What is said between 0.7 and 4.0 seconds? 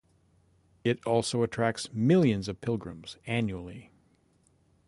It also attracts millions of pilgrims annually.